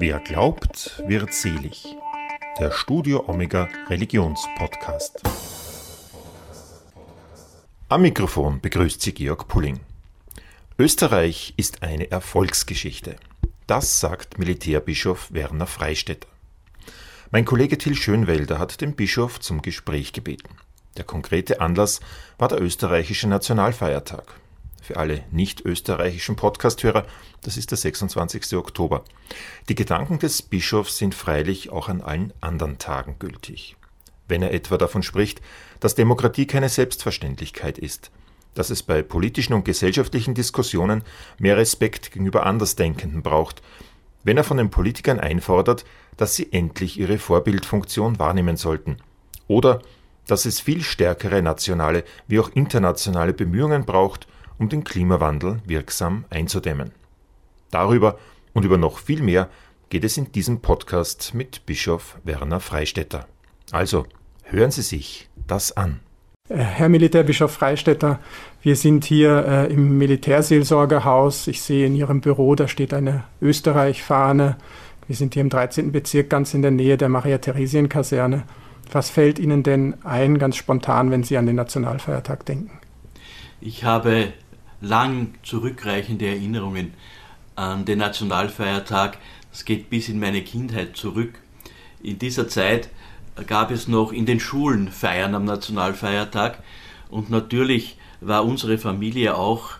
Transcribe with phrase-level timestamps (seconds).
[0.00, 1.96] Wer glaubt, wird selig.
[2.60, 5.22] Der Studio Omega Religionspodcast.
[7.88, 9.80] Am Mikrofon begrüßt Sie Georg Pulling.
[10.78, 13.16] Österreich ist eine Erfolgsgeschichte.
[13.66, 16.28] Das sagt Militärbischof Werner Freistetter.
[17.32, 20.50] Mein Kollege Till Schönwelder hat den Bischof zum Gespräch gebeten.
[20.96, 21.98] Der konkrete Anlass
[22.38, 24.38] war der österreichische Nationalfeiertag.
[24.88, 27.04] Für alle nicht österreichischen Podcasthörer,
[27.42, 28.56] das ist der 26.
[28.56, 29.04] Oktober.
[29.68, 33.76] Die Gedanken des Bischofs sind freilich auch an allen anderen Tagen gültig.
[34.28, 35.42] Wenn er etwa davon spricht,
[35.78, 38.10] dass Demokratie keine Selbstverständlichkeit ist,
[38.54, 41.02] dass es bei politischen und gesellschaftlichen Diskussionen
[41.38, 43.60] mehr Respekt gegenüber Andersdenkenden braucht,
[44.24, 45.84] wenn er von den Politikern einfordert,
[46.16, 48.96] dass sie endlich ihre Vorbildfunktion wahrnehmen sollten,
[49.48, 49.82] oder
[50.26, 54.26] dass es viel stärkere nationale wie auch internationale Bemühungen braucht,
[54.58, 56.92] um den Klimawandel wirksam einzudämmen.
[57.70, 58.18] Darüber
[58.52, 59.48] und über noch viel mehr
[59.90, 63.26] geht es in diesem Podcast mit Bischof Werner Freistetter.
[63.72, 64.06] Also
[64.44, 66.00] hören Sie sich das an.
[66.48, 68.18] Äh, Herr Militärbischof Freistetter,
[68.62, 71.46] wir sind hier äh, im Militärseelsorgerhaus.
[71.46, 74.56] Ich sehe in Ihrem Büro, da steht eine Österreich-Fahne.
[75.06, 75.92] Wir sind hier im 13.
[75.92, 78.44] Bezirk ganz in der Nähe der Maria-Theresien-Kaserne.
[78.90, 82.78] Was fällt Ihnen denn ein, ganz spontan, wenn Sie an den Nationalfeiertag denken?
[83.60, 84.32] Ich habe
[84.80, 86.94] lang zurückreichende Erinnerungen
[87.56, 89.18] an den Nationalfeiertag.
[89.50, 91.34] Das geht bis in meine Kindheit zurück.
[92.02, 92.90] In dieser Zeit
[93.46, 96.62] gab es noch in den Schulen Feiern am Nationalfeiertag
[97.10, 99.70] und natürlich war unsere Familie auch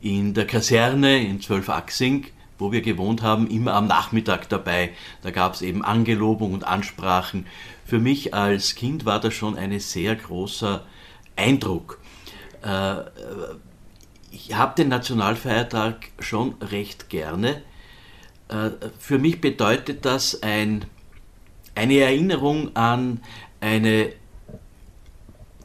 [0.00, 2.26] in der Kaserne in Zwölfachsing,
[2.58, 4.90] wo wir gewohnt haben, immer am Nachmittag dabei.
[5.22, 7.46] Da gab es eben Angelobung und Ansprachen.
[7.84, 10.84] Für mich als Kind war das schon ein sehr großer
[11.36, 12.00] Eindruck.
[12.62, 12.94] Äh,
[14.32, 17.62] ich habe den Nationalfeiertag schon recht gerne.
[18.48, 20.86] Äh, für mich bedeutet das ein,
[21.74, 23.20] eine Erinnerung an
[23.60, 24.12] eine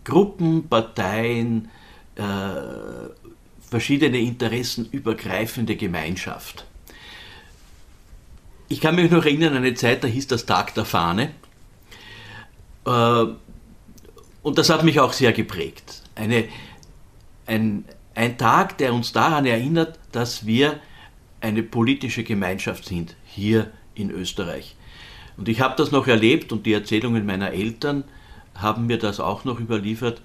[0.03, 1.69] Gruppen, Parteien,
[2.15, 2.23] äh,
[3.69, 6.65] verschiedene Interessen übergreifende Gemeinschaft.
[8.69, 11.31] Ich kann mich noch erinnern an eine Zeit, da hieß das Tag der Fahne.
[12.85, 13.25] Äh,
[14.43, 16.03] und das hat mich auch sehr geprägt.
[16.15, 16.45] Eine,
[17.45, 17.85] ein,
[18.17, 20.79] ein Tag, der uns daran erinnert, dass wir
[21.39, 24.75] eine politische Gemeinschaft sind, hier in Österreich.
[25.37, 28.03] Und ich habe das noch erlebt und die Erzählungen meiner Eltern
[28.55, 30.23] haben mir das auch noch überliefert,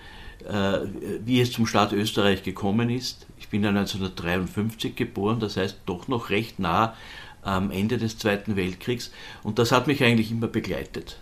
[0.49, 0.79] äh,
[1.23, 3.27] wie es zum Staat Österreich gekommen ist.
[3.39, 6.97] Ich bin ja 1953 geboren, das heißt doch noch recht nah
[7.43, 11.19] am Ende des Zweiten Weltkriegs und das hat mich eigentlich immer begleitet.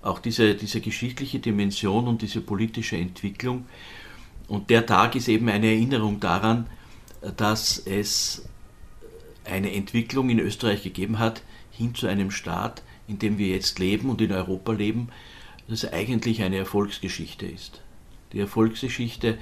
[0.00, 3.66] Auch diese, diese geschichtliche Dimension und diese politische Entwicklung.
[4.48, 6.66] Und der Tag ist eben eine Erinnerung daran,
[7.36, 8.46] dass es
[9.44, 14.10] eine Entwicklung in Österreich gegeben hat, hin zu einem Staat, in dem wir jetzt leben
[14.10, 15.08] und in Europa leben,
[15.68, 17.80] das eigentlich eine Erfolgsgeschichte ist.
[18.32, 19.38] Die Erfolgsgeschichte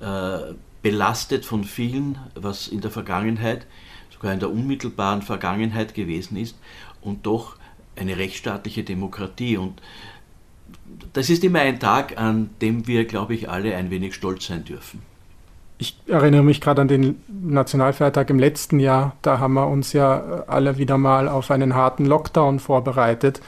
[0.00, 0.38] äh,
[0.82, 3.66] belastet von vielen, was in der Vergangenheit,
[4.12, 6.56] sogar in der unmittelbaren Vergangenheit gewesen ist
[7.00, 7.56] und doch
[7.96, 9.56] eine rechtsstaatliche Demokratie.
[9.56, 9.80] Und
[11.14, 14.64] das ist immer ein Tag, an dem wir, glaube ich, alle ein wenig stolz sein
[14.64, 15.00] dürfen.
[15.78, 19.16] Ich erinnere mich gerade an den Nationalfeiertag im letzten Jahr.
[19.22, 23.40] Da haben wir uns ja alle wieder mal auf einen harten Lockdown vorbereitet.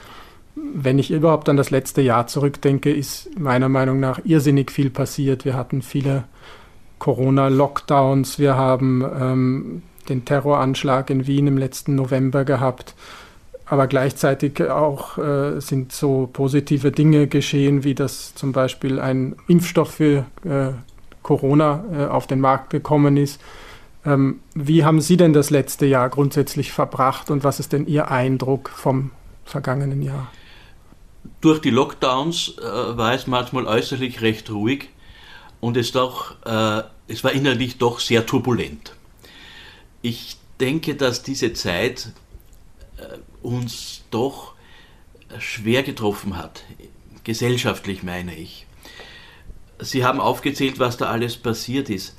[0.54, 5.44] Wenn ich überhaupt an das letzte Jahr zurückdenke, ist meiner Meinung nach irrsinnig viel passiert.
[5.44, 6.24] Wir hatten viele
[6.98, 12.94] Corona-Lockdowns, wir haben ähm, den Terroranschlag in Wien im letzten November gehabt
[13.66, 19.94] aber gleichzeitig auch äh, sind so positive Dinge geschehen, wie dass zum Beispiel ein Impfstoff
[19.94, 20.72] für äh,
[21.22, 23.40] Corona äh, auf den Markt gekommen ist.
[24.04, 28.08] Ähm, wie haben Sie denn das letzte Jahr grundsätzlich verbracht und was ist denn Ihr
[28.08, 29.10] Eindruck vom
[29.44, 30.30] vergangenen Jahr?
[31.40, 34.90] Durch die Lockdowns äh, war es manchmal äußerlich recht ruhig
[35.58, 38.94] und es, doch, äh, es war innerlich doch sehr turbulent.
[40.02, 42.12] Ich denke, dass diese Zeit
[42.98, 44.54] äh, uns doch
[45.38, 46.64] schwer getroffen hat,
[47.24, 48.66] gesellschaftlich meine ich.
[49.78, 52.16] Sie haben aufgezählt, was da alles passiert ist.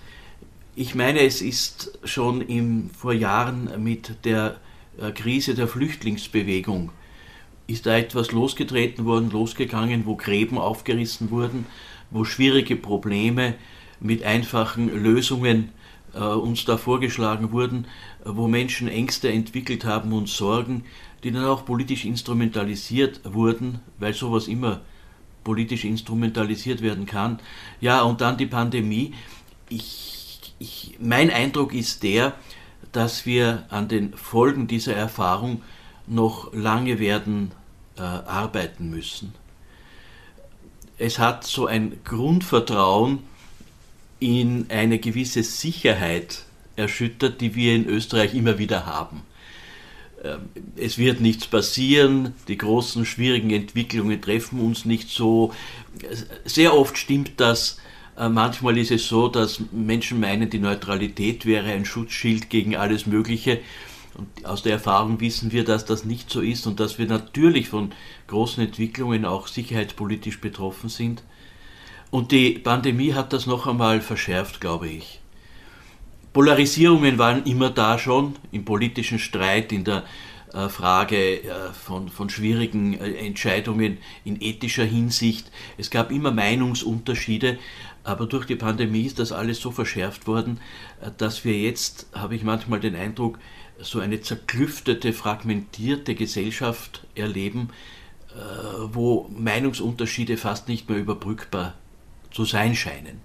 [0.75, 4.57] Ich meine, es ist schon im, vor Jahren mit der
[4.99, 6.91] äh, Krise der Flüchtlingsbewegung,
[7.65, 11.65] ist da etwas losgetreten worden, losgegangen, wo Gräben aufgerissen wurden,
[12.11, 13.55] wo schwierige Probleme
[13.99, 15.71] mit einfachen Lösungen
[16.17, 17.85] äh, uns da vorgeschlagen wurden,
[18.25, 20.85] wo Menschen Ängste entwickelt haben und Sorgen,
[21.23, 24.81] die dann auch politisch instrumentalisiert wurden, weil sowas immer
[25.43, 27.39] politisch instrumentalisiert werden kann.
[27.79, 29.13] Ja, und dann die Pandemie.
[29.69, 32.33] Ich, ich, mein Eindruck ist der,
[32.91, 35.61] dass wir an den Folgen dieser Erfahrung
[36.07, 37.51] noch lange werden
[37.97, 39.33] äh, arbeiten müssen.
[40.97, 43.19] Es hat so ein Grundvertrauen
[44.19, 46.43] in eine gewisse Sicherheit
[46.75, 49.23] erschüttert, die wir in Österreich immer wieder haben.
[50.23, 55.53] Ähm, es wird nichts passieren, die großen schwierigen Entwicklungen treffen uns nicht so.
[56.45, 57.77] Sehr oft stimmt das.
[58.17, 63.05] Äh, manchmal ist es so, dass Menschen meinen, die Neutralität wäre ein Schutzschild gegen alles
[63.05, 63.59] Mögliche.
[64.15, 67.69] Und aus der Erfahrung wissen wir, dass das nicht so ist und dass wir natürlich
[67.69, 67.91] von
[68.25, 71.21] großen Entwicklungen auch sicherheitspolitisch betroffen sind.
[72.09, 75.19] Und die Pandemie hat das noch einmal verschärft, glaube ich.
[76.31, 80.03] Polarisierungen waren immer da schon, im politischen Streit, in der
[80.53, 85.51] äh, Frage äh, von, von schwierigen äh, Entscheidungen in ethischer Hinsicht.
[85.77, 87.57] Es gab immer Meinungsunterschiede,
[88.03, 90.61] aber durch die Pandemie ist das alles so verschärft worden,
[91.17, 93.37] dass wir jetzt, habe ich manchmal den Eindruck,
[93.79, 97.69] so eine zerklüftete, fragmentierte Gesellschaft erleben,
[98.81, 101.73] wo Meinungsunterschiede fast nicht mehr überbrückbar
[102.31, 103.21] zu sein scheinen.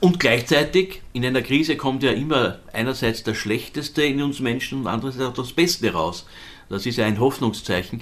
[0.00, 4.86] Und gleichzeitig, in einer Krise kommt ja immer einerseits das Schlechteste in uns Menschen und
[4.86, 6.26] andererseits auch das Beste raus.
[6.70, 8.00] Das ist ja ein Hoffnungszeichen.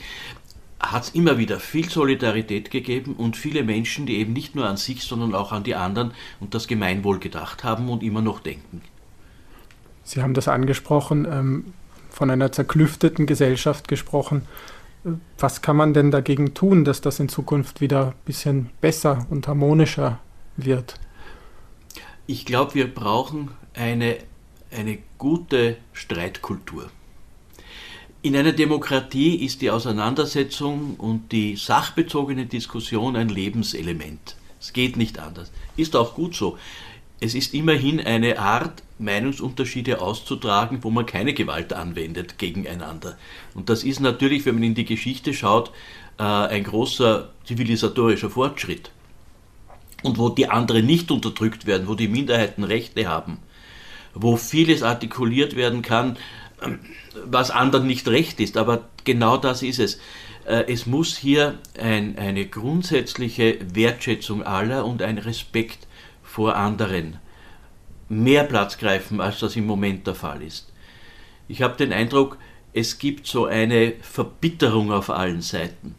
[0.78, 4.76] Hat es immer wieder viel Solidarität gegeben und viele Menschen, die eben nicht nur an
[4.76, 8.82] sich, sondern auch an die anderen und das Gemeinwohl gedacht haben und immer noch denken.
[10.04, 11.72] Sie haben das angesprochen, ähm,
[12.10, 14.42] von einer zerklüfteten Gesellschaft gesprochen.
[15.38, 19.46] Was kann man denn dagegen tun, dass das in Zukunft wieder ein bisschen besser und
[19.46, 20.20] harmonischer
[20.56, 20.94] wird?
[22.26, 24.18] Ich glaube, wir brauchen eine,
[24.70, 26.90] eine gute Streitkultur.
[28.20, 34.36] In einer Demokratie ist die Auseinandersetzung und die sachbezogene Diskussion ein Lebenselement.
[34.60, 35.52] Es geht nicht anders.
[35.76, 36.58] Ist auch gut so.
[37.20, 43.16] Es ist immerhin eine Art, Meinungsunterschiede auszutragen, wo man keine Gewalt anwendet gegeneinander.
[43.54, 45.70] Und das ist natürlich, wenn man in die Geschichte schaut,
[46.18, 48.90] äh, ein großer zivilisatorischer Fortschritt
[50.02, 53.38] und wo die anderen nicht unterdrückt werden, wo die Minderheiten Rechte haben,
[54.14, 56.16] wo vieles artikuliert werden kann,
[56.62, 56.80] ähm,
[57.24, 58.56] was anderen nicht recht ist.
[58.56, 60.00] Aber genau das ist es.
[60.44, 65.86] Äh, es muss hier ein, eine grundsätzliche Wertschätzung aller und ein Respekt
[66.22, 67.18] vor anderen
[68.08, 70.72] mehr Platz greifen, als das im Moment der Fall ist.
[71.48, 72.38] Ich habe den Eindruck,
[72.72, 75.94] es gibt so eine Verbitterung auf allen Seiten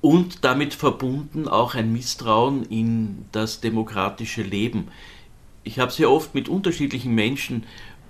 [0.00, 4.88] und damit verbunden auch ein Misstrauen in das demokratische Leben.
[5.64, 7.64] Ich habe sehr oft mit unterschiedlichen Menschen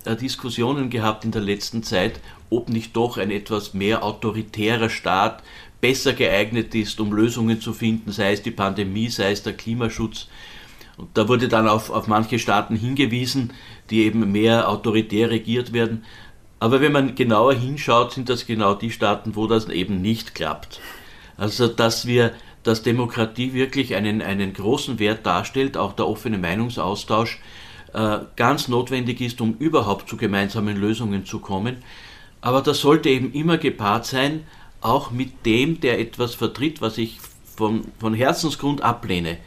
[0.05, 2.19] äh, Diskussionen gehabt in der letzten Zeit,
[2.49, 5.43] ob nicht doch ein etwas mehr autoritärer Staat
[5.81, 10.27] besser geeignet ist, um Lösungen zu finden, sei es die Pandemie, sei es der Klimaschutz.
[10.99, 13.53] Und da wurde dann auf, auf manche Staaten hingewiesen,
[13.89, 16.03] die eben mehr autoritär regiert werden.
[16.59, 20.81] Aber wenn man genauer hinschaut, sind das genau die Staaten, wo das eben nicht klappt.
[21.37, 27.39] Also, dass wir, dass Demokratie wirklich einen, einen großen Wert darstellt, auch der offene Meinungsaustausch
[27.93, 31.77] äh, ganz notwendig ist, um überhaupt zu gemeinsamen Lösungen zu kommen.
[32.41, 34.43] Aber das sollte eben immer gepaart sein,
[34.81, 37.19] auch mit dem, der etwas vertritt, was ich
[37.55, 39.37] von, von Herzensgrund ablehne,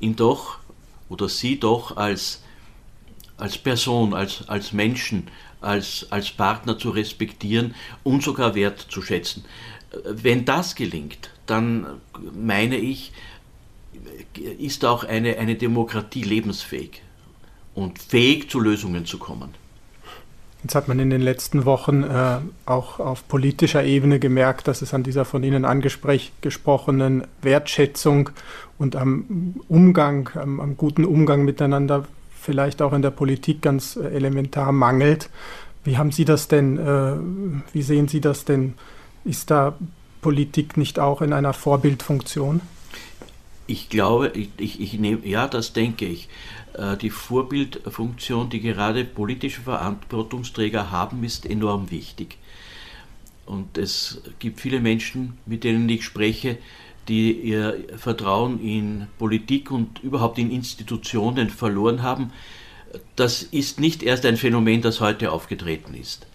[0.00, 0.58] ihn doch
[1.08, 2.42] oder sie doch als,
[3.36, 5.28] als Person, als, als Menschen,
[5.60, 9.44] als, als Partner zu respektieren und sogar wertzuschätzen.
[10.04, 11.86] Wenn das gelingt, dann
[12.32, 13.12] meine ich,
[14.58, 17.02] ist auch eine, eine Demokratie lebensfähig
[17.74, 19.50] und fähig zu Lösungen zu kommen.
[20.64, 24.94] Jetzt hat man in den letzten Wochen äh, auch auf politischer Ebene gemerkt, dass es
[24.94, 28.30] an dieser von Ihnen angesprochenen Wertschätzung
[28.78, 32.06] und am Umgang, am, am, guten Umgang miteinander
[32.40, 35.28] vielleicht auch in der Politik ganz äh, elementar mangelt.
[35.84, 37.12] Wie haben Sie das denn, äh,
[37.74, 38.72] wie sehen Sie das denn?
[39.26, 39.74] Ist da
[40.22, 42.62] Politik nicht auch in einer Vorbildfunktion?
[43.66, 46.28] Ich glaube, ich, ich, ich nehme, ja, das denke ich.
[46.74, 52.36] Äh, die Vorbildfunktion, die gerade politische Verantwortungsträger haben, ist enorm wichtig.
[53.46, 56.58] Und es gibt viele Menschen, mit denen ich spreche,
[57.08, 62.32] die ihr Vertrauen in Politik und überhaupt in Institutionen verloren haben.
[63.16, 66.26] Das ist nicht erst ein Phänomen, das heute aufgetreten ist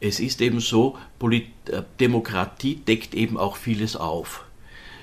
[0.00, 4.44] es ist eben so, Polit äh, Demokratie deckt eben auch vieles auf.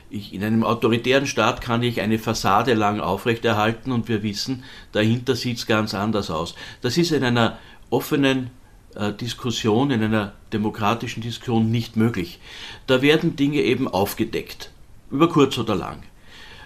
[0.09, 5.35] Ich, in einem autoritären Staat kann ich eine Fassade lang aufrechterhalten und wir wissen, dahinter
[5.35, 6.55] sieht es ganz anders aus.
[6.81, 7.57] Das ist in einer
[7.89, 8.51] offenen
[8.95, 12.39] äh, Diskussion, in einer demokratischen Diskussion nicht möglich.
[12.87, 14.71] Da werden Dinge eben aufgedeckt,
[15.09, 16.03] über kurz oder lang.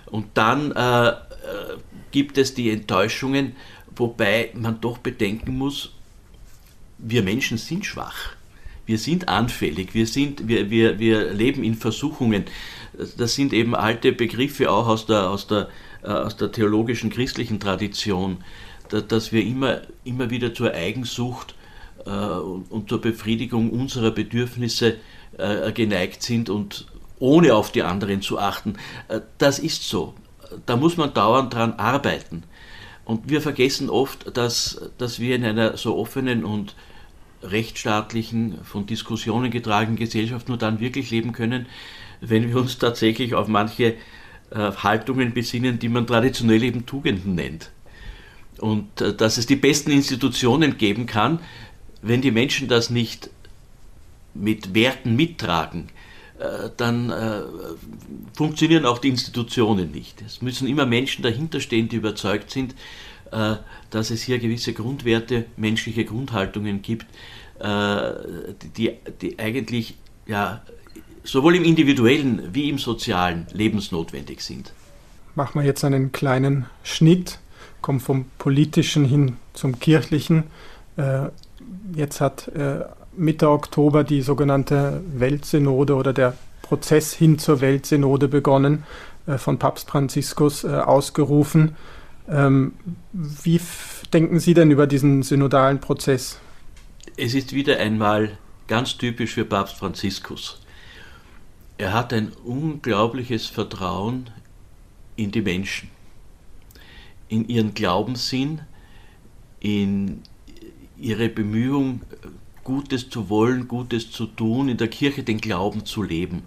[0.05, 1.13] Und dann äh, äh,
[2.11, 3.55] gibt es die Enttäuschungen,
[3.95, 5.93] wobei man doch bedenken muss,
[6.97, 8.35] wir Menschen sind schwach.
[8.89, 12.45] wir sind anfällig, wir, sind, wir, wir, wir leben in Versuchungen.
[13.17, 15.69] Das sind eben alte Begriffe auch aus der, aus der,
[16.03, 18.43] äh, aus der theologischen christlichen Tradition,
[18.89, 21.55] dass wir immer, immer wieder zur Eigensucht
[22.05, 24.97] äh, und zur Befriedigung unserer Bedürfnisse
[25.37, 26.87] äh, geneigt sind und
[27.19, 28.77] ohne auf die anderen zu achten.
[29.37, 30.13] Das ist so.
[30.65, 32.43] Da muss man dauernd dran arbeiten.
[33.05, 36.75] Und wir vergessen oft, dass, dass wir in einer so offenen und
[37.43, 41.65] rechtsstaatlichen, von Diskussionen getragenen Gesellschaft nur dann wirklich leben können,
[42.21, 43.95] wenn wir uns tatsächlich auf manche
[44.51, 47.71] äh, Haltungen besinnen, die man traditionell eben Tugenden nennt.
[48.59, 51.39] Und äh, dass es die besten Institutionen geben kann,
[52.01, 53.29] wenn die Menschen das nicht
[54.33, 55.89] mit Werten mittragen,
[56.39, 57.41] äh, dann äh,
[58.33, 60.21] funktionieren auch die Institutionen nicht.
[60.21, 62.75] Es müssen immer Menschen dahinterstehen, die überzeugt sind,
[63.31, 63.55] äh,
[63.89, 67.05] dass es hier gewisse Grundwerte, menschliche Grundhaltungen gibt,
[68.77, 69.95] die, die eigentlich
[70.25, 70.61] ja,
[71.31, 74.73] sowohl im individuellen wie im sozialen lebensnotwendig sind.
[75.35, 77.39] Machen wir jetzt einen kleinen Schnitt,
[77.81, 80.45] kommen vom politischen hin zum kirchlichen.
[81.95, 82.51] Jetzt hat
[83.15, 88.83] Mitte Oktober die sogenannte Weltsynode oder der Prozess hin zur Weltsynode begonnen,
[89.25, 91.75] äh, von Papst Franziskus äh, ausgerufen.
[92.29, 92.73] Ähm,
[93.11, 93.59] wie
[94.13, 96.39] denken Sie denn über diesen synodalen Prozess?
[97.17, 100.61] Es ist wieder einmal ganz typisch für Papst Franziskus.
[101.79, 104.29] Er hat ein unglaubliches Vertrauen
[105.15, 105.87] in die Menschen,
[107.29, 108.59] in ihren Glaubenssinn,
[109.61, 110.21] in
[110.97, 112.01] ihre Bemühung,
[112.65, 116.43] Gutes zu wollen, Gutes zu tun, in der Kirche den Glauben zu leben.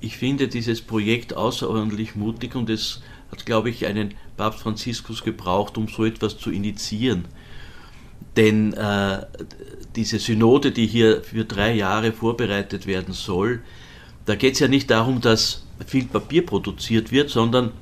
[0.00, 5.78] Ich finde dieses Projekt außerordentlich mutig und es hat, glaube ich, einen Papst Franziskus gebraucht,
[5.78, 7.26] um so etwas zu initiieren.
[8.34, 9.26] Denn äh,
[9.94, 13.62] diese Synode, die hier für drei Jahre vorbereitet werden soll,
[14.26, 17.72] da geht es ja nicht darum, dass viel Papier produziert wird, sondern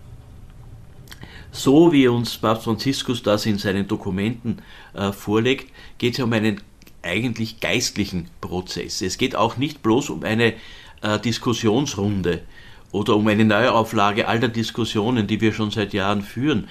[1.53, 4.63] so wie uns Papst Franziskus das in seinen Dokumenten
[4.95, 6.61] äh, vorlegt, geht es ja um einen
[7.03, 9.03] eigentlich geistlichen Prozess.
[9.03, 10.55] Es geht auch nicht bloß um eine
[11.03, 12.43] äh, Diskussionsrunde
[12.91, 16.69] oder um eine Neuauflage all der Diskussionen, die wir schon seit Jahren führen,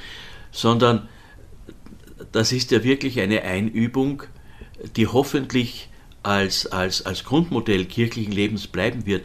[0.52, 1.08] sondern
[2.32, 4.24] das ist ja wirklich eine Einübung,
[4.96, 5.90] die hoffentlich
[6.24, 9.24] als, als, als Grundmodell kirchlichen Lebens bleiben wird,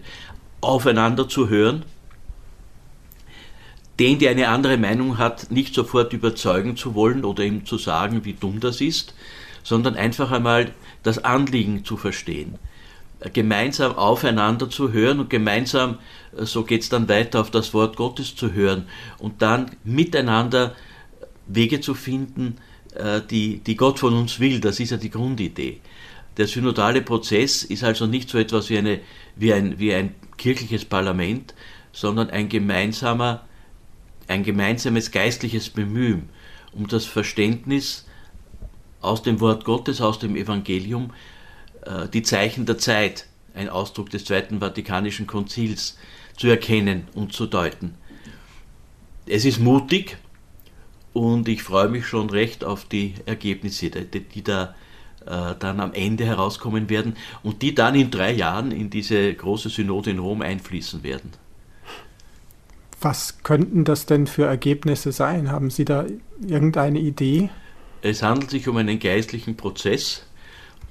[0.60, 1.84] aufeinander zu hören,
[3.98, 8.24] den, der eine andere Meinung hat, nicht sofort überzeugen zu wollen oder ihm zu sagen,
[8.24, 9.14] wie dumm das ist,
[9.62, 10.72] sondern einfach einmal
[11.02, 12.58] das Anliegen zu verstehen,
[13.32, 15.98] gemeinsam aufeinander zu hören und gemeinsam,
[16.36, 18.86] äh, so geht es dann weiter, auf das Wort Gottes zu hören
[19.18, 20.74] und dann miteinander
[21.46, 22.58] Wege zu finden,
[22.94, 24.60] äh, die, die Gott von uns will.
[24.60, 25.80] Das ist ja die Grundidee.
[26.36, 29.00] Der synodale Prozess ist also nicht so etwas wie, eine,
[29.36, 31.54] wie, ein, wie ein kirchliches Parlament,
[31.92, 33.44] sondern ein gemeinsamer,
[34.28, 36.28] ein gemeinsames geistliches Bemühen
[36.72, 38.04] um das Verständnis
[39.00, 41.12] aus dem Wort Gottes, aus dem Evangelium,
[41.82, 45.96] äh, die Zeichen der Zeit, ein Ausdruck des Zweiten Vatikanischen Konzils,
[46.36, 47.94] zu erkennen und zu deuten.
[49.24, 50.18] Es ist mutig
[51.14, 54.74] und ich freue mich schon recht auf die Ergebnisse, die da
[55.26, 60.10] dann am Ende herauskommen werden und die dann in drei Jahren in diese große Synode
[60.10, 61.32] in Rom einfließen werden.
[63.00, 65.50] Was könnten das denn für Ergebnisse sein?
[65.50, 66.06] Haben Sie da
[66.40, 67.50] irgendeine Idee?
[68.02, 70.26] Es handelt sich um einen geistlichen Prozess.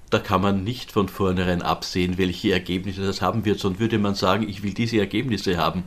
[0.10, 4.15] Da kann man nicht von vornherein absehen, welche Ergebnisse das haben wird, sondern würde man
[4.15, 5.84] sagen, ich will diese Ergebnisse haben.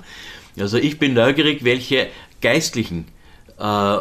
[0.58, 2.08] Also ich bin neugierig, welche
[2.40, 3.06] geistlichen,
[3.58, 3.96] äh,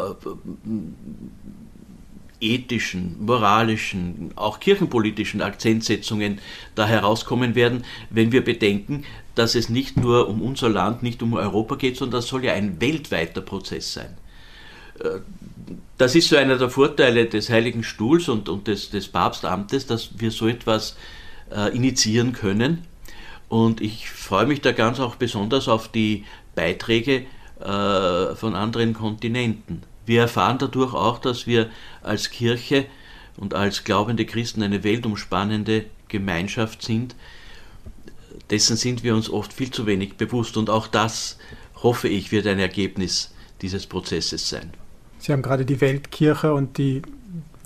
[2.40, 6.40] ethischen, moralischen, auch kirchenpolitischen Akzentsetzungen
[6.74, 9.04] da herauskommen werden, wenn wir bedenken,
[9.34, 12.52] dass es nicht nur um unser Land, nicht um Europa geht, sondern das soll ja
[12.52, 14.16] ein weltweiter Prozess sein.
[15.00, 15.20] Äh,
[15.96, 20.18] das ist so einer der Vorteile des Heiligen Stuhls und, und des, des Papstamtes, dass
[20.18, 20.96] wir so etwas
[21.54, 22.84] äh, initiieren können.
[23.48, 27.26] Und ich freue mich da ganz auch besonders auf die Beiträge
[27.60, 29.82] äh, von anderen Kontinenten.
[30.08, 31.68] Wir erfahren dadurch auch, dass wir
[32.02, 32.86] als Kirche
[33.36, 37.14] und als glaubende Christen eine weltumspannende Gemeinschaft sind.
[38.50, 41.38] Dessen sind wir uns oft viel zu wenig bewusst und auch das,
[41.82, 44.72] hoffe ich, wird ein Ergebnis dieses Prozesses sein.
[45.18, 47.02] Sie haben gerade die Weltkirche und die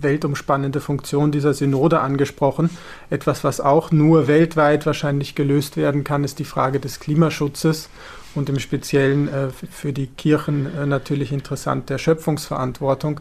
[0.01, 2.71] weltumspannende Funktion dieser Synode angesprochen.
[3.09, 7.89] Etwas, was auch nur weltweit wahrscheinlich gelöst werden kann, ist die Frage des Klimaschutzes
[8.35, 13.21] und im Speziellen äh, für die Kirchen äh, natürlich interessant der Schöpfungsverantwortung.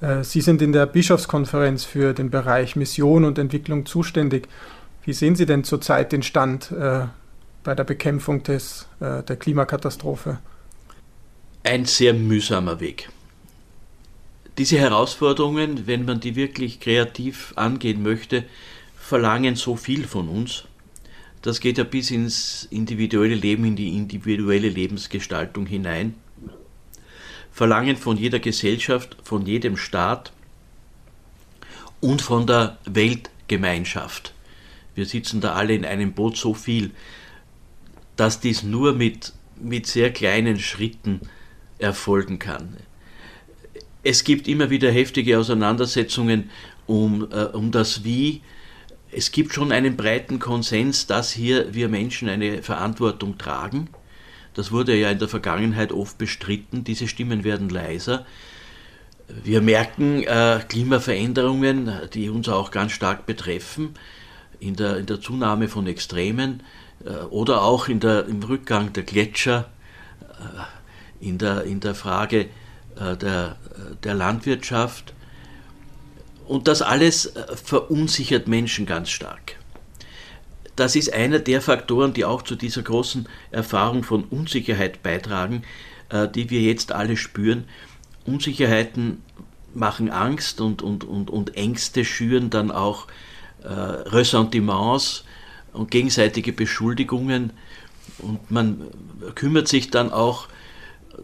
[0.00, 4.48] Äh, Sie sind in der Bischofskonferenz für den Bereich Mission und Entwicklung zuständig.
[5.04, 6.74] Wie sehen Sie denn zurzeit den Stand
[7.62, 10.38] bei der Bekämpfung des, der Klimakatastrophe?
[11.62, 13.08] Ein sehr mühsamer Weg.
[14.58, 18.42] Diese Herausforderungen, wenn man die wirklich kreativ angehen möchte,
[18.96, 20.64] verlangen so viel von uns.
[21.46, 26.16] Das geht ja bis ins individuelle Leben, in die individuelle Lebensgestaltung hinein.
[27.52, 30.32] Verlangen von jeder Gesellschaft, von jedem Staat
[32.00, 34.34] und von der Weltgemeinschaft.
[34.96, 36.90] Wir sitzen da alle in einem Boot so viel,
[38.16, 41.20] dass dies nur mit, mit sehr kleinen Schritten
[41.78, 42.76] erfolgen kann.
[44.02, 46.50] Es gibt immer wieder heftige Auseinandersetzungen
[46.86, 48.42] um, äh, um das Wie.
[49.16, 53.88] Es gibt schon einen breiten Konsens, dass hier wir Menschen eine Verantwortung tragen.
[54.52, 56.84] Das wurde ja in der Vergangenheit oft bestritten.
[56.84, 58.26] Diese Stimmen werden leiser.
[59.26, 63.94] Wir merken äh, Klimaveränderungen, die uns auch ganz stark betreffen,
[64.60, 66.62] in der, in der Zunahme von Extremen
[67.02, 69.70] äh, oder auch in der, im Rückgang der Gletscher,
[70.20, 72.48] äh, in, der, in der Frage
[73.00, 73.56] äh, der,
[74.02, 75.14] der Landwirtschaft.
[76.46, 77.32] Und das alles
[77.64, 79.56] verunsichert Menschen ganz stark.
[80.76, 85.62] Das ist einer der Faktoren, die auch zu dieser großen Erfahrung von Unsicherheit beitragen,
[86.34, 87.64] die wir jetzt alle spüren.
[88.26, 89.22] Unsicherheiten
[89.74, 93.06] machen Angst und, und, und, und Ängste schüren dann auch
[93.62, 95.24] äh, Ressentiments
[95.72, 97.52] und gegenseitige Beschuldigungen
[98.18, 98.82] und man
[99.34, 100.48] kümmert sich dann auch,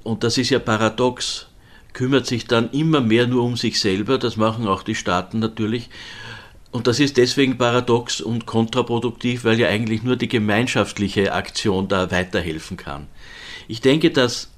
[0.02, 1.47] und das ist ja paradox,
[1.93, 5.91] kümmert sich dann immer mehr nur um sich selber, das machen auch die Staaten natürlich,
[6.73, 12.11] und das ist deswegen paradox und kontraproduktiv, weil ja eigentlich nur die gemeinschaftliche Aktion da
[12.11, 13.09] weiterhelfen kann.
[13.69, 14.49] Ich denke, dass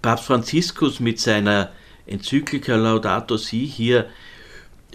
[0.00, 1.72] Papst Franziskus mit seiner
[2.06, 4.08] Enzyklika Laudato Si hier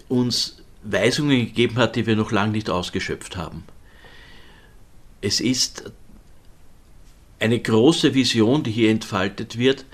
[0.07, 3.63] uns Weisungen gegeben hat, die wir noch lange nicht ausgeschöpft haben.
[5.21, 5.91] Es ist
[7.39, 9.85] eine große Vision, die hier entfaltet wird,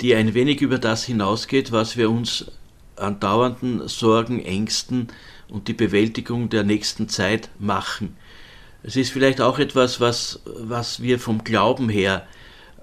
[0.00, 2.46] die ein wenig über das hinausgeht, was wir uns
[2.96, 5.08] an dauernden Sorgen, Ängsten
[5.48, 8.16] und die Bewältigung der nächsten Zeit machen.
[8.82, 12.26] Es ist vielleicht auch etwas, was, was wir vom Glauben her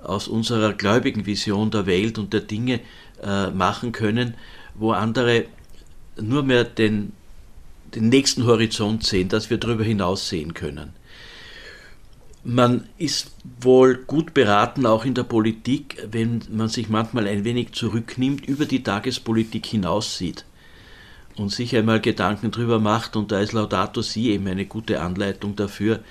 [0.03, 2.81] aus unserer gläubigen Vision der Welt und der Dinge
[3.21, 4.35] äh, machen können,
[4.75, 5.45] wo andere
[6.21, 7.13] nur mehr den,
[7.95, 10.93] den nächsten Horizont sehen, dass wir darüber hinaus sehen können.
[12.45, 17.71] Man ist wohl gut beraten, auch in der Politik, wenn man sich manchmal ein wenig
[17.71, 20.45] zurücknimmt, über die Tagespolitik hinaus sieht
[21.37, 25.55] und sich einmal Gedanken darüber macht, und da ist Laudato Si eben eine gute Anleitung
[25.55, 26.01] dafür,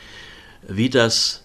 [0.66, 1.44] wie das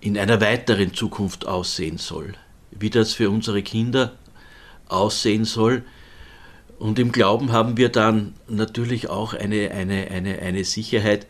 [0.00, 2.34] in einer weiteren Zukunft aussehen soll,
[2.72, 4.16] wie das für unsere Kinder
[4.88, 5.84] aussehen soll.
[6.78, 11.26] Und im Glauben haben wir dann natürlich auch eine, eine, eine, eine Sicherheit,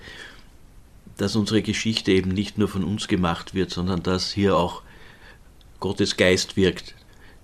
[1.16, 4.82] dass unsere Geschichte eben nicht nur von uns gemacht wird, sondern dass hier auch
[5.80, 6.94] Gottes Geist wirkt,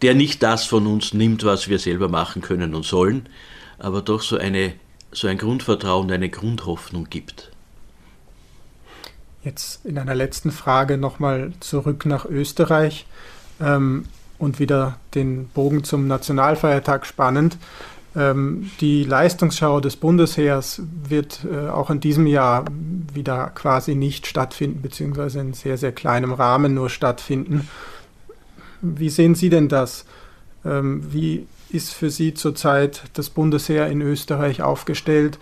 [0.02, 3.28] der nicht das von uns nimmt, was wir selber machen können und sollen,
[3.78, 4.74] aber doch so, eine,
[5.12, 7.50] so ein Grundvertrauen, eine Grundhoffnung gibt.
[9.42, 13.06] Jetzt in einer letzten Frage nochmal zurück nach Österreich
[13.60, 14.06] ähm,
[14.38, 17.56] und wieder den Bogen zum Nationalfeiertag spannend.
[18.16, 22.64] Ähm, die Leistungsschau des Bundesheers wird äh, auch in diesem Jahr
[23.14, 27.68] wieder quasi nicht stattfinden, beziehungsweise in sehr, sehr kleinem Rahmen nur stattfinden.
[28.82, 30.06] Wie sehen Sie denn das?
[30.64, 35.38] Ähm, wie ist für Sie zurzeit das Bundesheer in Österreich aufgestellt?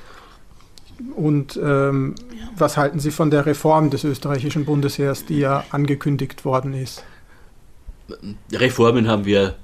[1.16, 2.16] Und ähm,
[2.56, 7.02] was halten Sie von der Reform des österreichischen Bundesheers, die ja angekündigt worden ist?
[8.52, 9.54] Reformen haben wir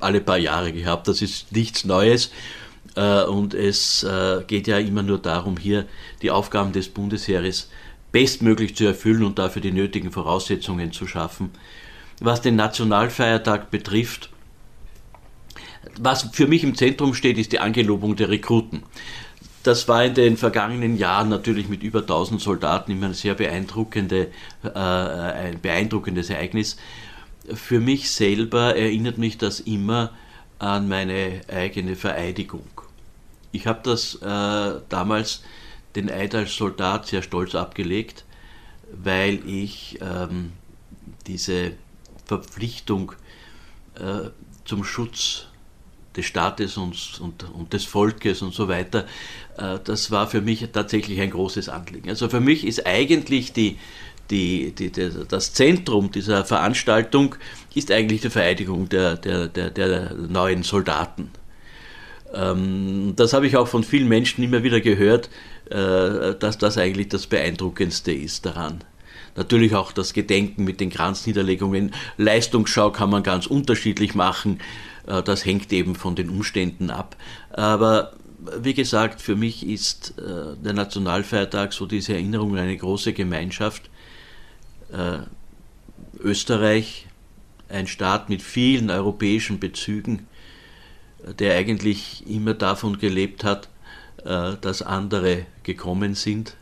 [0.00, 1.08] alle paar Jahre gehabt.
[1.08, 2.30] Das ist nichts Neues.
[2.94, 5.86] Äh, und es äh, geht ja immer nur darum, hier
[6.22, 7.70] die Aufgaben des Bundesheeres
[8.10, 11.50] bestmöglich zu erfüllen und dafür die nötigen Voraussetzungen zu schaffen.
[12.20, 14.30] Was den Nationalfeiertag betrifft,
[15.98, 18.82] was für mich im Zentrum steht, ist die Angelobung der Rekruten.
[19.62, 24.28] Das war in den vergangenen Jahren natürlich mit über 1000 Soldaten immer ein sehr beeindruckende,
[24.64, 26.76] äh, ein beeindruckendes Ereignis
[27.54, 30.12] für mich selber erinnert mich das immer
[30.58, 32.68] an meine eigene Vereidigung.
[33.50, 35.42] Ich habe das äh, damals
[35.94, 38.24] den Eid als Soldat sehr stolz abgelegt,
[38.92, 40.52] weil ich ähm,
[41.26, 41.72] diese
[42.26, 43.12] Verpflichtung
[43.96, 44.30] äh,
[44.64, 45.46] zum Schutz
[46.16, 49.06] des Staates und, und, und, des Volkes und so weiter,
[49.56, 52.08] äh, das war für mich tatsächlich ein großes Anliegen.
[52.08, 53.78] Also für mich ist eigentlich die,
[54.32, 57.36] die, die, die, das Zentrum dieser Veranstaltung
[57.74, 61.30] ist eigentlich die Vereidigung der, der, der, der neuen Soldaten.
[62.34, 65.28] Ähm, das habe ich auch von vielen Menschen immer wieder gehört,
[65.70, 68.82] äh, dass das eigentlich das Beeindruckendste ist daran.
[69.36, 71.92] Natürlich auch das Gedenken mit den Kranzniederlegungen.
[72.16, 74.60] Leistungsschau kann man ganz unterschiedlich machen.
[75.06, 77.16] Äh, das hängt eben von den Umständen ab.
[77.50, 78.14] Aber
[78.60, 83.90] wie gesagt, für mich ist äh, der Nationalfeiertag so diese Erinnerung an eine große Gemeinschaft.
[84.92, 85.18] Äh,
[86.20, 87.06] Österreich,
[87.68, 90.28] ein Staat mit vielen europäischen Bezügen,
[91.38, 93.68] der eigentlich immer davon gelebt hat,
[94.22, 96.54] dass andere gekommen sind.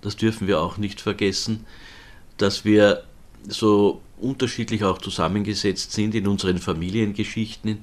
[0.00, 1.64] Das dürfen wir auch nicht vergessen,
[2.36, 3.04] dass wir
[3.48, 7.78] so unterschiedlich auch zusammengesetzt sind in unseren Familiengeschichten,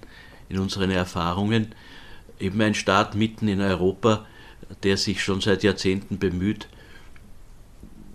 [0.47, 1.73] in unseren Erfahrungen.
[2.39, 4.25] Eben ein Staat mitten in Europa,
[4.83, 6.67] der sich schon seit Jahrzehnten bemüht,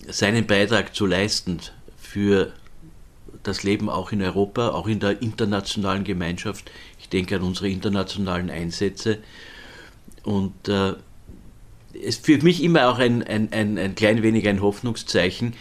[0.09, 1.61] seinen Beitrag zu leisten
[1.97, 2.53] für
[3.43, 6.71] das Leben auch in Europa, auch in der internationalen Gemeinschaft.
[6.99, 9.19] Ich denke an unsere internationalen Einsätze.
[10.25, 10.95] Und äh,
[12.05, 15.55] es für mich immer auch ein, ein, ein, ein klein wenig ein Hoffnungszeichen,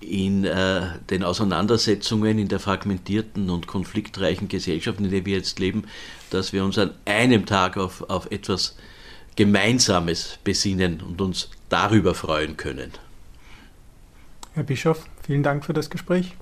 [0.00, 5.84] in äh, den Auseinandersetzungen in der fragmentierten und konfliktreichen Gesellschaft, in der wir jetzt leben,
[6.30, 8.76] dass wir uns an einem Tag auf, auf etwas
[9.36, 12.92] Gemeinsames besinnen und uns darüber freuen können.
[14.54, 16.36] Herr Bischof, vielen Dank für das Gespräch.